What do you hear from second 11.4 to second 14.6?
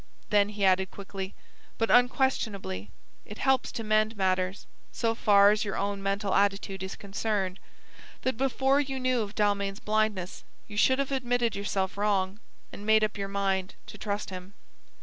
yourself wrong, and made up your mind to trust him."